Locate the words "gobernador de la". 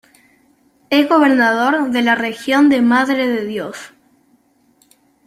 1.07-2.15